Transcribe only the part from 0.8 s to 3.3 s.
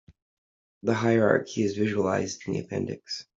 The hierarchy is visualized in the appendix.